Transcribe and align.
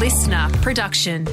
listener 0.00 0.48
production. 0.62 1.26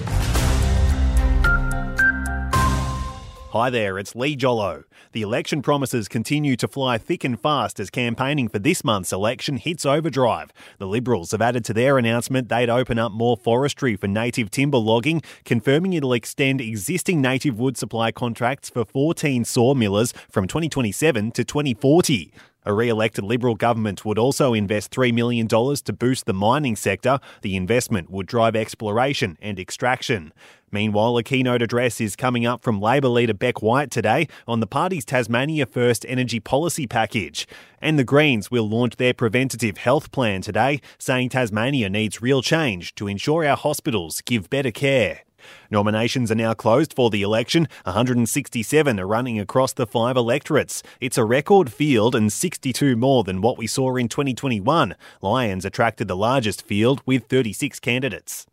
Hi 3.54 3.70
there, 3.70 3.98
it's 3.98 4.14
Lee 4.14 4.36
Jollo. 4.36 4.84
The 5.14 5.22
election 5.22 5.62
promises 5.62 6.10
continue 6.10 6.58
to 6.58 6.68
fly 6.68 6.98
thick 6.98 7.24
and 7.24 7.40
fast 7.40 7.80
as 7.80 7.90
campaigning 7.90 8.50
for 8.50 8.60
this 8.60 8.84
month's 8.84 9.14
election 9.14 9.56
hits 9.56 9.86
overdrive. 9.86 10.52
The 10.80 10.86
Liberals 10.86 11.32
have 11.32 11.42
added 11.42 11.64
to 11.64 11.74
their 11.74 11.98
announcement 11.98 12.50
they'd 12.50 12.70
open 12.70 13.00
up 13.00 13.14
more 13.14 13.38
forestry 13.38 13.96
for 13.96 14.10
native 14.10 14.52
timber 14.52 14.80
logging, 14.80 15.22
confirming 15.46 15.94
it'll 15.94 16.12
extend 16.12 16.60
existing 16.60 17.22
native 17.22 17.58
wood 17.58 17.78
supply 17.78 18.12
contracts 18.12 18.70
for 18.70 18.84
14 18.84 19.46
sawmillers 19.46 20.14
from 20.30 20.46
2027 20.46 21.32
to 21.32 21.46
2040. 21.46 22.34
A 22.68 22.74
re 22.74 22.90
elected 22.90 23.24
Liberal 23.24 23.56
government 23.56 24.04
would 24.04 24.20
also 24.20 24.54
invest 24.54 24.92
$3 24.92 25.14
million 25.14 25.48
to 25.48 25.94
boost 25.98 26.26
the 26.26 26.34
mining 26.34 26.76
sector. 26.76 27.22
The 27.42 27.56
investment 27.56 28.10
would 28.10 28.28
drive 28.28 28.58
exploration 28.58 29.38
and 29.42 29.58
extraction. 29.58 30.34
Meanwhile, 30.70 31.18
a 31.18 31.24
keynote 31.24 31.62
address 31.62 32.02
is 32.02 32.18
coming 32.18 32.46
up 32.46 32.62
from 32.62 32.82
Labor 32.82 33.08
leader 33.08 33.34
Bec 33.34 33.62
White 33.62 33.90
today 33.90 34.28
on 34.50 34.60
the 34.60 34.68
party's 34.68 35.06
Tasmania 35.06 35.66
First 35.66 36.06
energy 36.10 36.42
policy 36.42 36.86
package. 36.86 37.48
And 37.82 37.98
the 37.98 38.04
Greens 38.04 38.52
will 38.52 38.68
launch 38.68 38.98
their 38.98 39.14
preventative 39.14 39.78
health 39.78 40.12
plan 40.12 40.42
today, 40.42 40.82
saying 40.98 41.30
Tasmania 41.30 41.90
needs 41.90 42.22
real 42.22 42.42
change 42.42 42.94
to 42.96 43.08
ensure 43.08 43.46
our 43.46 43.56
hospitals 43.56 44.20
give 44.20 44.50
better 44.50 44.72
care. 44.72 45.22
Nominations 45.70 46.32
are 46.32 46.36
now 46.36 46.54
closed 46.54 46.94
for 46.94 47.10
the 47.10 47.22
election. 47.22 47.68
167 47.84 49.00
are 49.00 49.08
running 49.08 49.40
across 49.40 49.74
the 49.74 49.88
five 49.88 50.18
electorates. 50.18 50.84
It's 51.00 51.18
a 51.18 51.26
record 51.26 51.72
field 51.72 52.16
and 52.16 52.32
62 52.32 52.96
more 52.96 53.24
than 53.24 53.42
what 53.42 53.58
we 53.58 53.68
saw 53.68 53.96
in 53.96 54.08
2021. 54.08 54.96
Lyons 55.22 55.66
attracted 55.66 56.08
the 56.08 56.16
largest 56.16 56.62
field 56.62 57.02
with 57.06 57.26
36 57.26 57.80
candidates. 57.80 58.46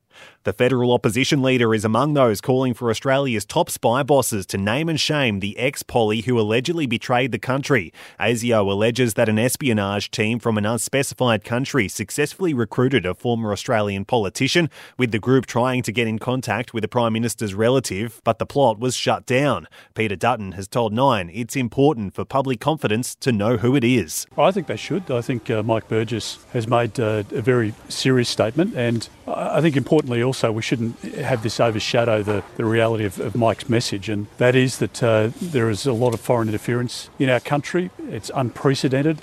The 0.44 0.52
federal 0.52 0.92
opposition 0.92 1.40
leader 1.40 1.74
is 1.74 1.86
among 1.86 2.12
those 2.12 2.42
calling 2.42 2.74
for 2.74 2.90
Australia's 2.90 3.46
top 3.46 3.70
spy 3.70 4.02
bosses 4.02 4.44
to 4.48 4.58
name 4.58 4.90
and 4.90 5.00
shame 5.00 5.40
the 5.40 5.58
ex 5.58 5.82
Polly 5.82 6.20
who 6.20 6.38
allegedly 6.38 6.84
betrayed 6.84 7.32
the 7.32 7.38
country. 7.38 7.94
ASIO 8.20 8.70
alleges 8.70 9.14
that 9.14 9.30
an 9.30 9.38
espionage 9.38 10.10
team 10.10 10.38
from 10.38 10.58
an 10.58 10.66
unspecified 10.66 11.44
country 11.44 11.88
successfully 11.88 12.52
recruited 12.52 13.06
a 13.06 13.14
former 13.14 13.52
Australian 13.52 14.04
politician, 14.04 14.68
with 14.98 15.12
the 15.12 15.18
group 15.18 15.46
trying 15.46 15.82
to 15.82 15.92
get 15.92 16.06
in 16.06 16.18
contact 16.18 16.74
with 16.74 16.82
the 16.82 16.88
Prime 16.88 17.14
Minister's 17.14 17.54
relative, 17.54 18.20
but 18.22 18.38
the 18.38 18.44
plot 18.44 18.78
was 18.78 18.94
shut 18.94 19.24
down. 19.24 19.66
Peter 19.94 20.14
Dutton 20.14 20.52
has 20.52 20.68
told 20.68 20.92
Nine 20.92 21.30
it's 21.32 21.56
important 21.56 22.14
for 22.14 22.26
public 22.26 22.60
confidence 22.60 23.14
to 23.14 23.32
know 23.32 23.56
who 23.56 23.74
it 23.76 23.82
is. 23.82 24.26
I 24.36 24.50
think 24.50 24.66
they 24.66 24.76
should. 24.76 25.10
I 25.10 25.22
think 25.22 25.48
uh, 25.48 25.62
Mike 25.62 25.88
Burgess 25.88 26.36
has 26.52 26.68
made 26.68 27.00
uh, 27.00 27.22
a 27.32 27.40
very 27.40 27.72
serious 27.88 28.28
statement, 28.28 28.74
and 28.76 29.08
I 29.26 29.62
think 29.62 29.74
importantly 29.74 30.22
also 30.22 30.33
we 30.42 30.62
shouldn't 30.62 31.00
have 31.02 31.42
this 31.42 31.60
overshadow 31.60 32.22
the, 32.22 32.42
the 32.56 32.64
reality 32.64 33.04
of, 33.04 33.18
of 33.20 33.34
Mike's 33.34 33.68
message, 33.68 34.08
and 34.08 34.26
that 34.38 34.54
is 34.54 34.78
that 34.78 35.02
uh, 35.02 35.30
there 35.40 35.70
is 35.70 35.86
a 35.86 35.92
lot 35.92 36.14
of 36.14 36.20
foreign 36.20 36.48
interference 36.48 37.10
in 37.18 37.28
our 37.28 37.40
country. 37.40 37.90
It's 38.08 38.30
unprecedented. 38.34 39.20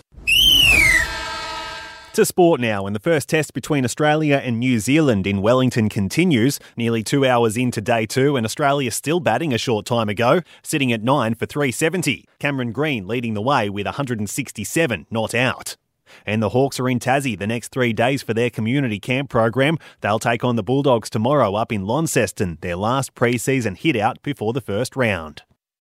To 2.15 2.25
sport 2.25 2.59
now, 2.59 2.85
and 2.85 2.93
the 2.93 2.99
first 2.99 3.29
test 3.29 3.53
between 3.53 3.85
Australia 3.85 4.41
and 4.43 4.59
New 4.59 4.79
Zealand 4.79 5.25
in 5.25 5.41
Wellington 5.41 5.87
continues. 5.87 6.59
Nearly 6.75 7.03
two 7.03 7.25
hours 7.25 7.55
into 7.55 7.79
day 7.79 8.05
two, 8.05 8.35
and 8.35 8.45
Australia 8.45 8.91
still 8.91 9.21
batting 9.21 9.53
a 9.53 9.57
short 9.57 9.85
time 9.85 10.09
ago, 10.09 10.41
sitting 10.61 10.91
at 10.91 11.01
nine 11.01 11.35
for 11.35 11.45
370. 11.45 12.25
Cameron 12.37 12.73
Green 12.73 13.07
leading 13.07 13.33
the 13.33 13.41
way 13.41 13.69
with 13.69 13.85
167 13.85 15.05
not 15.09 15.33
out. 15.33 15.77
And 16.25 16.41
the 16.41 16.49
Hawks 16.49 16.79
are 16.79 16.89
in 16.89 16.99
Tassie 16.99 17.37
the 17.37 17.47
next 17.47 17.69
three 17.69 17.93
days 17.93 18.21
for 18.23 18.33
their 18.33 18.49
community 18.49 18.99
camp 18.99 19.29
program. 19.29 19.77
They'll 20.01 20.19
take 20.19 20.43
on 20.43 20.55
the 20.55 20.63
Bulldogs 20.63 21.09
tomorrow 21.09 21.55
up 21.55 21.71
in 21.71 21.85
Launceston, 21.85 22.57
their 22.61 22.75
last 22.75 23.15
pre 23.15 23.37
season 23.37 23.75
hit 23.75 23.95
out 23.95 24.21
before 24.23 24.53
the 24.53 24.61
first 24.61 24.95
round. 24.95 25.43